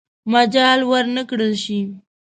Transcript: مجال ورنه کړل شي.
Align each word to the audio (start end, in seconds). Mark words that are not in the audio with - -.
مجال 0.31 0.79
ورنه 0.91 1.21
کړل 1.29 1.53
شي. 1.63 1.79